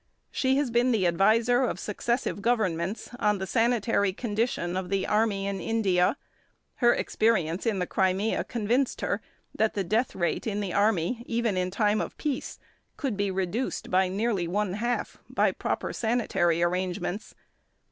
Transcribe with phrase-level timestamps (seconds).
[0.31, 5.45] She has been the adviser of successive Governments on the sanitary condition of the army
[5.45, 6.17] in India;
[6.77, 9.21] her experience in the Crimea convinced her
[9.53, 12.57] that the death rate in the army, even in time of peace,
[12.97, 17.35] could be reduced by nearly one half by proper sanitary arrangements.